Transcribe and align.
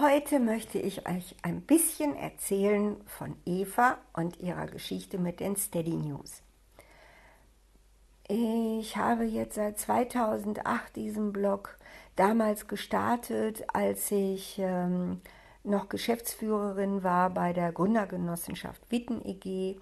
Heute 0.00 0.40
möchte 0.40 0.80
ich 0.80 1.08
euch 1.08 1.36
ein 1.42 1.60
bisschen 1.60 2.16
erzählen 2.16 2.96
von 3.06 3.36
Eva 3.46 3.98
und 4.12 4.40
ihrer 4.40 4.66
Geschichte 4.66 5.18
mit 5.18 5.38
den 5.38 5.54
Steady 5.54 5.94
News. 5.94 6.42
Ich 8.26 8.96
habe 8.96 9.22
jetzt 9.22 9.54
seit 9.54 9.78
2008 9.78 10.96
diesen 10.96 11.32
Blog 11.32 11.78
damals 12.16 12.66
gestartet, 12.66 13.62
als 13.72 14.10
ich 14.10 14.58
ähm, 14.58 15.20
noch 15.62 15.88
Geschäftsführerin 15.88 17.04
war 17.04 17.30
bei 17.30 17.52
der 17.52 17.70
Gründergenossenschaft 17.70 18.82
Witten 18.90 19.24
EG. 19.24 19.76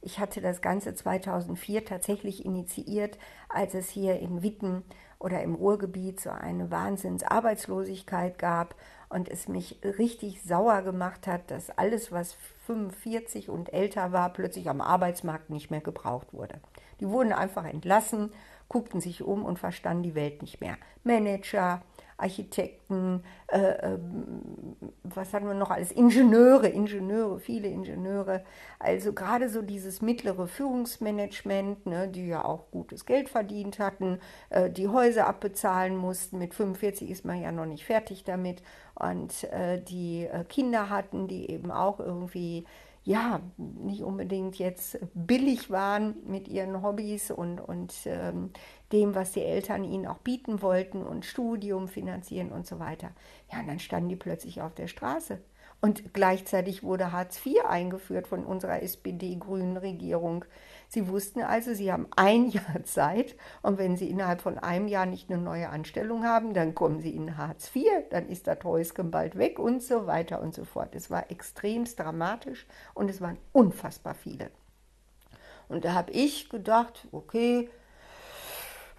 Ich 0.00 0.20
hatte 0.20 0.40
das 0.40 0.62
Ganze 0.62 0.94
2004 0.94 1.84
tatsächlich 1.84 2.44
initiiert, 2.44 3.18
als 3.48 3.74
es 3.74 3.88
hier 3.88 4.20
in 4.20 4.44
Witten 4.44 4.84
oder 5.18 5.42
im 5.42 5.56
Ruhrgebiet 5.56 6.20
so 6.20 6.30
eine 6.30 6.70
Wahnsinnsarbeitslosigkeit 6.70 8.38
gab 8.38 8.76
und 9.08 9.28
es 9.28 9.48
mich 9.48 9.78
richtig 9.82 10.42
sauer 10.42 10.82
gemacht 10.82 11.26
hat, 11.26 11.50
dass 11.50 11.70
alles, 11.70 12.12
was 12.12 12.36
45 12.66 13.48
und 13.48 13.72
älter 13.72 14.12
war, 14.12 14.32
plötzlich 14.32 14.68
am 14.68 14.80
Arbeitsmarkt 14.80 15.50
nicht 15.50 15.70
mehr 15.70 15.80
gebraucht 15.80 16.32
wurde. 16.32 16.60
Die 17.00 17.08
wurden 17.08 17.32
einfach 17.32 17.64
entlassen, 17.64 18.32
guckten 18.68 19.00
sich 19.00 19.22
um 19.22 19.44
und 19.44 19.58
verstanden 19.58 20.02
die 20.02 20.14
Welt 20.14 20.42
nicht 20.42 20.60
mehr. 20.60 20.76
Manager, 21.04 21.82
Architekten, 22.18 23.22
äh, 23.46 23.58
äh, 23.58 23.98
was 25.04 25.32
hatten 25.32 25.46
wir 25.46 25.54
noch 25.54 25.70
alles? 25.70 25.92
Ingenieure, 25.92 26.68
Ingenieure, 26.68 27.38
viele 27.38 27.68
Ingenieure. 27.68 28.44
Also 28.80 29.12
gerade 29.12 29.48
so 29.48 29.62
dieses 29.62 30.02
mittlere 30.02 30.48
Führungsmanagement, 30.48 31.86
ne, 31.86 32.08
die 32.08 32.26
ja 32.26 32.44
auch 32.44 32.70
gutes 32.72 33.06
Geld 33.06 33.28
verdient 33.28 33.78
hatten, 33.78 34.18
äh, 34.50 34.68
die 34.68 34.88
Häuser 34.88 35.28
abbezahlen 35.28 35.96
mussten. 35.96 36.38
Mit 36.38 36.54
45 36.54 37.08
ist 37.08 37.24
man 37.24 37.40
ja 37.40 37.52
noch 37.52 37.66
nicht 37.66 37.84
fertig 37.84 38.24
damit. 38.24 38.62
Und 38.96 39.44
äh, 39.44 39.80
die 39.80 40.26
äh, 40.26 40.42
Kinder 40.44 40.90
hatten, 40.90 41.28
die 41.28 41.50
eben 41.50 41.70
auch 41.70 42.00
irgendwie 42.00 42.66
ja, 43.04 43.40
nicht 43.56 44.02
unbedingt 44.02 44.56
jetzt 44.58 44.98
billig 45.14 45.70
waren 45.70 46.16
mit 46.26 46.48
ihren 46.48 46.82
Hobbys 46.82 47.30
und, 47.30 47.60
und 47.60 47.94
ähm, 48.06 48.50
dem, 48.92 49.14
was 49.14 49.32
die 49.32 49.42
Eltern 49.42 49.84
ihnen 49.84 50.06
auch 50.06 50.18
bieten 50.18 50.62
wollten 50.62 51.02
und 51.02 51.24
Studium 51.24 51.88
finanzieren 51.88 52.50
und 52.52 52.66
so 52.66 52.78
weiter. 52.78 53.10
Ja, 53.52 53.60
und 53.60 53.68
dann 53.68 53.78
standen 53.78 54.08
die 54.10 54.16
plötzlich 54.16 54.60
auf 54.62 54.74
der 54.74 54.88
Straße. 54.88 55.40
Und 55.80 56.12
gleichzeitig 56.12 56.82
wurde 56.82 57.12
Hartz 57.12 57.44
IV 57.46 57.64
eingeführt 57.64 58.26
von 58.26 58.44
unserer 58.44 58.82
SPD-grünen 58.82 59.76
Regierung. 59.76 60.44
Sie 60.88 61.06
wussten 61.06 61.40
also, 61.40 61.72
sie 61.72 61.92
haben 61.92 62.08
ein 62.16 62.46
Jahr 62.50 62.82
Zeit 62.82 63.36
und 63.62 63.78
wenn 63.78 63.96
sie 63.96 64.10
innerhalb 64.10 64.40
von 64.40 64.58
einem 64.58 64.88
Jahr 64.88 65.06
nicht 65.06 65.30
eine 65.30 65.40
neue 65.40 65.68
Anstellung 65.68 66.24
haben, 66.24 66.52
dann 66.52 66.74
kommen 66.74 67.00
sie 67.00 67.14
in 67.14 67.36
Hartz 67.36 67.74
IV, 67.74 67.84
dann 68.10 68.28
ist 68.28 68.48
das 68.48 68.64
Häuschen 68.64 69.12
bald 69.12 69.38
weg 69.38 69.60
und 69.60 69.82
so 69.82 70.06
weiter 70.06 70.40
und 70.40 70.52
so 70.52 70.64
fort. 70.64 70.96
Es 70.96 71.10
war 71.10 71.30
extremst 71.30 72.00
dramatisch 72.00 72.66
und 72.94 73.08
es 73.08 73.20
waren 73.20 73.38
unfassbar 73.52 74.14
viele. 74.14 74.50
Und 75.68 75.84
da 75.84 75.92
habe 75.92 76.10
ich 76.10 76.48
gedacht, 76.48 77.06
okay, 77.12 77.68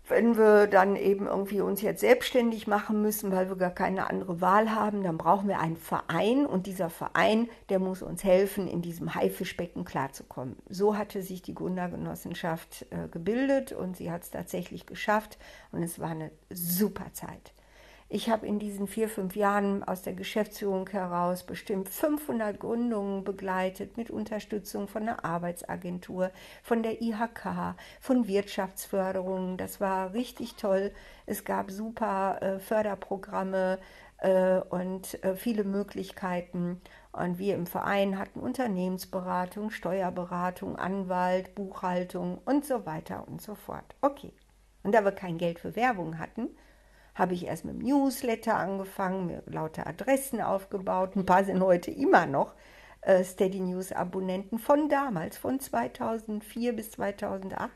wenn 0.10 0.38
wir 0.38 0.68
dann 0.68 0.96
eben 0.96 1.28
irgendwie 1.28 1.62
uns 1.62 1.82
jetzt 1.82 2.02
selbstständig 2.02 2.68
machen 2.68 3.02
müssen, 3.02 3.32
weil 3.32 3.50
wir 3.50 3.56
gar 3.56 3.72
keine 3.72 4.10
andere 4.10 4.42
Wahl 4.42 4.74
haben, 4.74 5.04
dann 5.04 5.18
brauchen 5.18 5.48
wir 5.48 5.60
einen 5.60 5.78
Verein 5.78 6.46
und 6.46 6.68
dieser 6.68 6.90
Verein, 6.90 7.50
der 7.70 7.80
muss 7.80 8.02
uns 8.02 8.24
helfen, 8.24 8.68
in 8.68 8.82
diesem 8.82 9.16
Haifischbecken 9.16 9.86
klarzukommen. 9.86 10.58
So 10.70 10.98
hatte 10.98 11.22
sich 11.22 11.42
die 11.42 11.56
Gründergenossenschaft 11.56 12.86
äh, 12.90 13.08
gebildet 13.08 13.72
und 13.72 13.98
sie 13.98 14.12
hat 14.12 14.24
es 14.24 14.32
tatsächlich 14.32 14.86
geschafft 14.86 15.38
und 15.72 15.84
es 15.84 16.00
war 16.00 16.10
eine 16.10 16.32
super 16.50 17.14
Zeit. 17.14 17.54
Ich 18.12 18.28
habe 18.28 18.48
in 18.48 18.58
diesen 18.58 18.88
vier, 18.88 19.08
fünf 19.08 19.36
Jahren 19.36 19.84
aus 19.84 20.02
der 20.02 20.14
Geschäftsführung 20.14 20.90
heraus 20.90 21.44
bestimmt 21.44 21.90
500 21.90 22.60
Gründungen 22.60 23.24
begleitet 23.24 23.98
mit 23.98 24.10
Unterstützung 24.10 24.88
von 24.88 25.06
der 25.06 25.24
Arbeitsagentur, 25.24 26.32
von 26.64 26.82
der 26.82 27.04
IHK, 27.04 27.76
von 28.02 28.28
Wirtschaftsförderungen. 28.28 29.58
Das 29.58 29.80
war 29.80 30.16
richtig 30.16 30.56
toll. 30.56 30.92
Es 31.28 31.46
gab 31.46 31.70
super 31.70 32.42
äh, 32.42 32.58
Förderprogramme 32.58 33.78
äh, 34.18 34.58
und 34.58 35.24
äh, 35.24 35.36
viele 35.36 35.64
Möglichkeiten. 35.64 36.82
Und 37.12 37.38
wir 37.38 37.54
im 37.54 37.68
Verein 37.68 38.18
hatten 38.18 38.40
Unternehmensberatung, 38.40 39.70
Steuerberatung, 39.70 40.78
Anwalt, 40.78 41.54
Buchhaltung 41.54 42.40
und 42.44 42.66
so 42.66 42.88
weiter 42.88 43.28
und 43.28 43.40
so 43.40 43.54
fort. 43.54 43.96
Okay. 44.02 44.34
Und 44.82 44.96
da 44.96 45.06
wir 45.06 45.12
kein 45.12 45.38
Geld 45.38 45.60
für 45.60 45.76
Werbung 45.76 46.18
hatten, 46.18 46.50
habe 47.16 47.34
ich 47.34 47.46
erst 47.48 47.66
mit 47.66 47.76
dem 47.76 47.82
Newsletter 47.82 48.56
angefangen, 48.56 49.28
mir 49.28 49.44
lauter 49.46 49.88
Adressen 49.88 50.42
aufgebaut. 50.42 51.16
Ein 51.16 51.26
paar 51.26 51.44
sind 51.44 51.62
heute 51.62 51.92
immer 51.92 52.26
noch 52.26 52.54
äh, 53.02 53.24
Steady 53.24 53.60
News 53.60 53.92
Abonnenten 53.92 54.60
von 54.60 54.90
damals, 54.90 55.38
von 55.38 55.60
2004 55.60 56.74
bis 56.74 56.92
2008. 56.92 57.72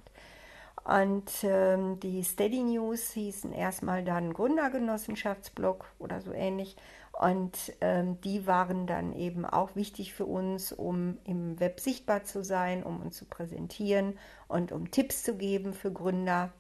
Und 0.84 1.32
ähm, 1.44 2.00
die 2.02 2.24
Steady 2.24 2.62
News 2.62 3.12
hießen 3.12 3.54
erstmal 3.54 4.04
dann 4.04 4.34
Gründergenossenschaftsblog 4.34 5.86
oder 5.98 6.20
so 6.20 6.34
ähnlich. 6.34 6.76
Und 7.14 7.74
ähm, 7.80 8.20
die 8.22 8.48
waren 8.48 8.86
dann 8.86 9.14
eben 9.14 9.46
auch 9.46 9.76
wichtig 9.76 10.14
für 10.14 10.26
uns, 10.26 10.74
um 10.74 11.20
im 11.24 11.60
Web 11.60 11.80
sichtbar 11.80 12.24
zu 12.24 12.44
sein, 12.44 12.84
um 12.84 13.02
uns 13.02 13.18
zu 13.18 13.26
präsentieren 13.26 14.18
und 14.48 14.72
um 14.72 14.92
Tipps 14.92 15.24
zu 15.24 15.38
geben 15.38 15.74
für 15.74 15.92
Gründer, 15.92 16.52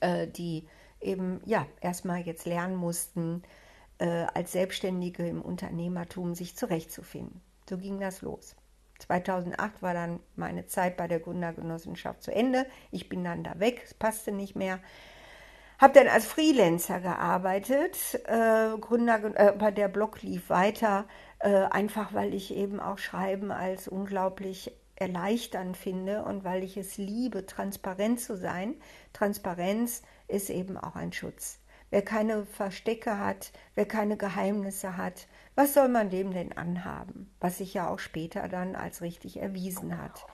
äh, 0.00 0.26
die 0.26 0.66
eben 1.02 1.40
ja 1.44 1.66
erstmal 1.80 2.20
jetzt 2.20 2.46
lernen 2.46 2.76
mussten, 2.76 3.42
äh, 3.98 4.26
als 4.34 4.52
Selbstständige 4.52 5.26
im 5.26 5.42
Unternehmertum 5.42 6.34
sich 6.34 6.56
zurechtzufinden. 6.56 7.40
So 7.68 7.78
ging 7.78 8.00
das 8.00 8.22
los. 8.22 8.56
2008 8.98 9.82
war 9.82 9.94
dann 9.94 10.20
meine 10.36 10.66
Zeit 10.66 10.96
bei 10.96 11.08
der 11.08 11.20
Gründergenossenschaft 11.20 12.22
zu 12.22 12.32
Ende. 12.32 12.66
Ich 12.90 13.08
bin 13.08 13.24
dann 13.24 13.44
da 13.44 13.58
weg, 13.58 13.82
es 13.84 13.94
passte 13.94 14.32
nicht 14.32 14.56
mehr. 14.56 14.80
Habe 15.78 15.94
dann 15.94 16.06
als 16.08 16.26
Freelancer 16.26 17.00
gearbeitet. 17.00 17.96
Äh, 18.26 18.78
Gründer, 18.78 19.20
äh, 19.34 19.72
der 19.72 19.88
Blog 19.88 20.22
lief 20.22 20.48
weiter, 20.48 21.06
äh, 21.40 21.64
einfach 21.64 22.14
weil 22.14 22.34
ich 22.34 22.54
eben 22.54 22.78
auch 22.78 22.98
Schreiben 22.98 23.50
als 23.50 23.88
unglaublich 23.88 24.72
erleichternd 24.94 25.76
finde 25.76 26.22
und 26.22 26.44
weil 26.44 26.62
ich 26.62 26.76
es 26.76 26.96
liebe, 26.98 27.46
transparent 27.46 28.20
zu 28.20 28.36
sein. 28.36 28.76
Transparenz 29.12 30.02
ist 30.32 30.50
eben 30.50 30.76
auch 30.76 30.96
ein 30.96 31.12
Schutz. 31.12 31.58
Wer 31.90 32.02
keine 32.02 32.46
Verstecke 32.46 33.18
hat, 33.18 33.52
wer 33.74 33.84
keine 33.84 34.16
Geheimnisse 34.16 34.96
hat, 34.96 35.26
was 35.54 35.74
soll 35.74 35.88
man 35.88 36.08
dem 36.08 36.32
denn 36.32 36.52
anhaben? 36.56 37.30
Was 37.38 37.58
sich 37.58 37.74
ja 37.74 37.88
auch 37.88 37.98
später 37.98 38.48
dann 38.48 38.74
als 38.74 39.02
richtig 39.02 39.40
erwiesen 39.40 39.98
hat. 39.98 40.24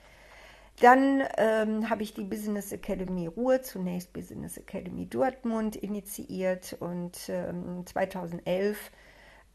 Dann 0.79 1.21
ähm, 1.37 1.89
habe 1.89 2.03
ich 2.03 2.13
die 2.13 2.23
Business 2.23 2.71
Academy 2.71 3.27
Ruhr, 3.27 3.61
zunächst 3.61 4.13
Business 4.13 4.55
Academy 4.55 5.07
Dortmund, 5.07 5.75
initiiert 5.75 6.77
und 6.79 7.17
ähm, 7.27 7.85
2011 7.85 8.91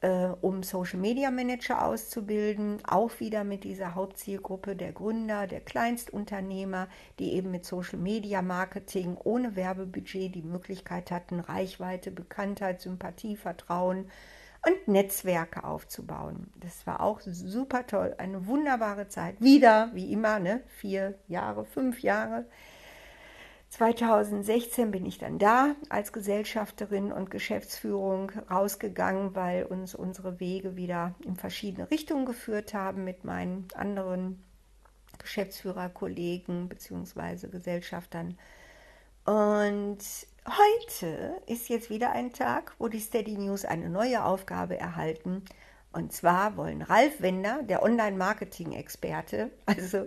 äh, 0.05 0.37
um 0.43 0.63
Social 0.63 1.01
Media 1.01 1.31
Manager 1.31 1.83
auszubilden, 1.83 2.79
auch 2.87 3.21
wieder 3.21 3.43
mit 3.43 3.65
dieser 3.65 3.95
Hauptzielgruppe 3.95 4.77
der 4.77 4.93
Gründer, 4.93 5.47
der 5.47 5.61
Kleinstunternehmer, 5.61 6.89
die 7.19 7.33
eben 7.33 7.51
mit 7.51 7.65
Social 7.65 7.99
Media 7.99 8.43
Marketing 8.43 9.17
ohne 9.25 9.57
Werbebudget 9.57 10.35
die 10.35 10.43
Möglichkeit 10.43 11.11
hatten, 11.11 11.41
Reichweite, 11.41 12.11
Bekanntheit, 12.11 12.83
Sympathie, 12.83 13.37
Vertrauen 13.37 14.11
und 14.67 14.89
Netzwerke 14.89 15.65
aufzubauen. 15.65 16.53
Das 16.61 16.87
war 16.87 17.01
auch 17.01 17.21
super 17.23 17.87
toll, 17.87 18.15
eine 18.19 18.47
wunderbare 18.47 19.09
Zeit. 19.09 19.41
Wieder, 19.41 19.91
wie 19.95 20.13
immer, 20.13 20.39
ne? 20.39 20.63
vier 20.69 21.15
Jahre, 21.29 21.65
fünf 21.65 22.01
Jahre 22.01 22.45
2016 23.75 24.93
bin 24.93 25.05
ich 25.05 25.19
dann 25.19 25.41
da 25.41 25.75
als 25.89 26.13
Gesellschafterin 26.13 27.11
und 27.11 27.33
Geschäftsführung 27.33 28.31
rausgegangen, 28.49 29.35
weil 29.35 29.65
uns 29.65 29.97
unsere 29.97 30.39
Wege 30.39 30.77
wieder 30.77 31.17
in 31.25 31.35
verschiedene 31.35 31.91
Richtungen 31.91 32.25
geführt 32.25 32.73
haben 32.73 33.03
mit 33.03 33.25
meinen 33.25 33.67
anderen 33.75 34.41
Geschäftsführerkollegen 35.19 36.69
bzw. 36.69 37.49
Gesellschaftern. 37.49 38.39
Und 39.25 39.99
heute 40.47 41.43
ist 41.49 41.69
jetzt 41.69 41.91
wieder 41.91 42.13
ein 42.13 42.33
Tag, 42.33 42.77
wo 42.79 42.87
die 42.87 43.01
Steady 43.01 43.37
News 43.37 43.65
eine 43.65 43.91
neue 43.91 44.25
Aufgabe 44.25 44.79
erhalten, 44.79 45.43
und 45.95 46.13
zwar 46.13 46.57
wollen 46.57 46.83
Ralf 46.83 47.23
Wender, 47.23 47.63
der 47.63 47.83
Online-Marketing-Experte, 47.83 49.51
also 49.67 50.07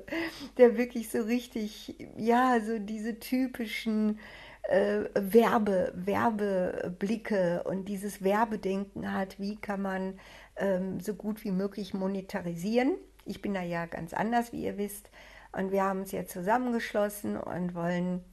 der 0.57 0.78
wirklich 0.78 1.10
so 1.10 1.22
richtig, 1.22 1.95
ja, 2.18 2.60
so 2.60 2.78
diese 2.78 3.19
typischen 3.19 4.19
äh, 4.63 5.06
Werbe, 5.13 5.94
Werbeblicke 5.95 7.63
und 7.63 7.86
dieses 7.86 8.22
Werbedenken 8.22 9.13
hat, 9.13 9.39
wie 9.39 9.56
kann 9.56 9.81
man 9.81 10.19
ähm, 10.57 11.00
so 11.00 11.13
gut 11.13 11.44
wie 11.45 11.51
möglich 11.51 11.94
monetarisieren. 11.94 12.98
Ich 13.25 13.42
bin 13.42 13.54
da 13.54 13.62
ja 13.62 13.86
ganz 13.86 14.13
anders, 14.13 14.51
wie 14.51 14.66
ihr 14.66 14.78
wisst. 14.78 15.10
Und 15.54 15.72
wir 15.72 15.83
haben 15.83 16.01
uns 16.01 16.12
jetzt 16.12 16.33
zusammengeschlossen 16.33 17.38
und 17.38 17.75
wollen 17.75 18.24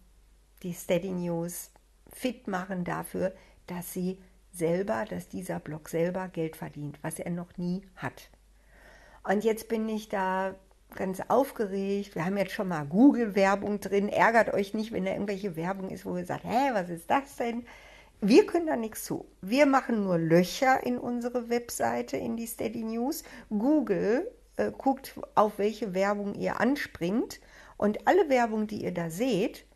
die 0.65 0.73
Steady 0.73 1.13
News 1.13 1.71
fit 2.13 2.49
machen 2.49 2.85
dafür, 2.85 3.33
dass 3.69 3.93
sie 3.93 4.19
selber, 4.55 5.05
dass 5.09 5.29
dieser 5.29 5.59
Blog 5.59 5.89
selber 5.89 6.29
Geld 6.29 6.57
verdient, 6.57 6.99
was 7.03 7.19
er 7.19 7.31
noch 7.31 7.57
nie 7.57 7.83
hat. 7.97 8.31
Und 9.23 9.45
jetzt 9.45 9.69
bin 9.69 9.89
ich 9.89 10.09
da 10.09 10.55
ganz 10.95 11.21
aufgeregt. 11.29 12.15
Wir 12.15 12.25
haben 12.25 12.37
jetzt 12.37 12.53
schon 12.53 12.69
mal 12.69 12.85
Google-Werbung 12.85 13.81
drin. 13.81 14.09
Ärgert 14.09 14.53
euch 14.55 14.75
nicht, 14.75 14.93
wenn 14.93 15.05
da 15.05 15.13
irgendwelche 15.13 15.57
Werbung 15.57 15.91
ist, 15.91 16.07
wo 16.07 16.17
ihr 16.17 16.27
sagt, 16.27 16.45
hä, 16.45 16.71
was 16.73 16.91
ist 16.91 17.11
das 17.11 17.37
denn? 17.37 17.67
Wir 18.21 18.47
können 18.47 18.67
da 18.67 18.77
nichts 18.77 19.05
zu. 19.05 19.27
Wir 19.41 19.67
machen 19.67 20.05
nur 20.05 20.19
Löcher 20.19 20.85
in 20.85 20.99
unsere 20.99 21.49
Webseite, 21.51 22.17
in 22.17 22.37
die 22.37 22.47
Steady 22.47 22.85
News. 22.85 23.25
Google 23.51 24.31
äh, 24.57 24.71
guckt, 24.71 25.19
auf 25.35 25.59
welche 25.59 25.95
Werbung 25.95 26.35
ihr 26.35 26.61
anspringt. 26.61 27.41
Und 27.77 28.07
alle 28.07 28.29
Werbung, 28.29 28.67
die 28.67 28.85
ihr 28.85 28.95
da 28.95 29.11
seht, 29.11 29.67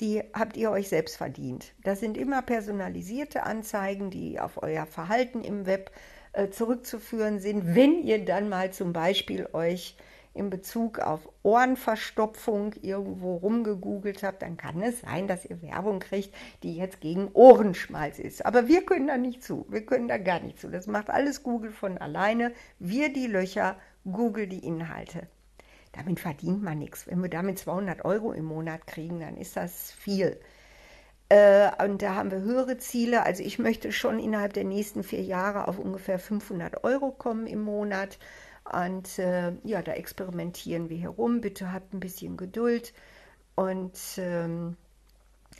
die 0.00 0.22
habt 0.32 0.56
ihr 0.56 0.70
euch 0.70 0.88
selbst 0.88 1.16
verdient. 1.16 1.72
Das 1.82 2.00
sind 2.00 2.16
immer 2.16 2.42
personalisierte 2.42 3.42
Anzeigen, 3.42 4.10
die 4.10 4.38
auf 4.38 4.62
euer 4.62 4.86
Verhalten 4.86 5.42
im 5.42 5.66
Web 5.66 5.90
äh, 6.32 6.50
zurückzuführen 6.50 7.40
sind. 7.40 7.74
Wenn 7.74 8.02
ihr 8.02 8.24
dann 8.24 8.48
mal 8.48 8.72
zum 8.72 8.92
Beispiel 8.92 9.48
euch 9.52 9.96
in 10.34 10.50
Bezug 10.50 11.00
auf 11.00 11.28
Ohrenverstopfung 11.42 12.74
irgendwo 12.80 13.36
rumgegoogelt 13.36 14.22
habt, 14.22 14.42
dann 14.42 14.56
kann 14.56 14.80
es 14.82 15.00
sein, 15.00 15.26
dass 15.26 15.44
ihr 15.44 15.60
Werbung 15.62 15.98
kriegt, 15.98 16.32
die 16.62 16.76
jetzt 16.76 17.00
gegen 17.00 17.28
Ohrenschmalz 17.32 18.20
ist. 18.20 18.46
Aber 18.46 18.68
wir 18.68 18.86
können 18.86 19.08
da 19.08 19.18
nicht 19.18 19.42
zu. 19.42 19.66
Wir 19.68 19.84
können 19.84 20.06
da 20.06 20.18
gar 20.18 20.40
nicht 20.40 20.60
zu. 20.60 20.68
Das 20.68 20.86
macht 20.86 21.10
alles 21.10 21.42
Google 21.42 21.72
von 21.72 21.98
alleine. 21.98 22.52
Wir 22.78 23.12
die 23.12 23.26
Löcher, 23.26 23.76
Google 24.04 24.46
die 24.46 24.64
Inhalte. 24.64 25.26
Damit 25.92 26.20
verdient 26.20 26.62
man 26.62 26.78
nichts. 26.78 27.06
Wenn 27.06 27.22
wir 27.22 27.30
damit 27.30 27.58
200 27.58 28.04
Euro 28.04 28.32
im 28.32 28.44
Monat 28.44 28.86
kriegen, 28.86 29.20
dann 29.20 29.36
ist 29.36 29.56
das 29.56 29.92
viel. 29.92 30.38
Äh, 31.28 31.70
und 31.84 32.02
da 32.02 32.14
haben 32.14 32.30
wir 32.30 32.40
höhere 32.40 32.78
Ziele. 32.78 33.24
Also 33.24 33.42
ich 33.42 33.58
möchte 33.58 33.92
schon 33.92 34.18
innerhalb 34.18 34.52
der 34.52 34.64
nächsten 34.64 35.02
vier 35.02 35.22
Jahre 35.22 35.68
auf 35.68 35.78
ungefähr 35.78 36.18
500 36.18 36.84
Euro 36.84 37.10
kommen 37.10 37.46
im 37.46 37.62
Monat. 37.62 38.18
Und 38.70 39.18
äh, 39.18 39.52
ja, 39.64 39.82
da 39.82 39.92
experimentieren 39.92 40.88
wir 40.88 40.98
herum. 40.98 41.40
Bitte 41.40 41.72
habt 41.72 41.92
ein 41.94 42.00
bisschen 42.00 42.36
Geduld. 42.36 42.92
Und 43.54 43.98
ähm, 44.18 44.76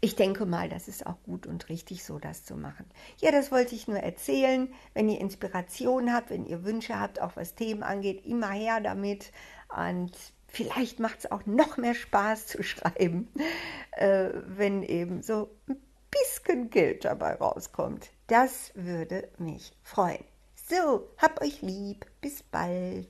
ich 0.01 0.15
denke 0.15 0.47
mal, 0.47 0.69
das 0.69 0.87
ist 0.87 1.07
auch 1.07 1.21
gut 1.25 1.47
und 1.47 1.69
richtig 1.69 2.05
so, 2.05 2.19
das 2.19 2.45
zu 2.45 2.57
machen. 2.57 2.87
Ja, 3.21 3.33
das 3.33 3.51
wollte 3.51 3.75
ich 3.75 3.89
nur 3.89 3.99
erzählen. 3.99 4.69
Wenn 4.95 5.09
ihr 5.09 5.21
Inspiration 5.21 6.13
habt, 6.13 6.31
wenn 6.31 6.47
ihr 6.47 6.65
Wünsche 6.65 7.01
habt, 7.01 7.21
auch 7.21 7.35
was 7.35 7.57
Themen 7.57 7.83
angeht, 7.83 8.25
immer 8.25 8.51
her 8.51 8.81
damit. 8.81 9.33
Und 9.77 10.13
vielleicht 10.47 10.99
macht 10.99 11.21
es 11.21 11.31
auch 11.31 11.47
noch 11.47 11.77
mehr 11.77 11.95
Spaß 11.95 12.47
zu 12.47 12.63
schreiben, 12.63 13.29
äh, 13.93 14.31
wenn 14.47 14.83
eben 14.83 15.23
so 15.23 15.51
ein 15.69 15.77
bisschen 16.11 16.71
Geld 16.71 17.05
dabei 17.05 17.35
rauskommt. 17.35 18.11
Das 18.27 18.73
würde 18.75 19.29
mich 19.39 19.73
freuen. 19.83 20.25
So, 20.55 21.09
hab 21.19 21.41
euch 21.41 21.63
lieb. 21.63 22.07
Bis 22.21 22.43
bald. 22.43 23.09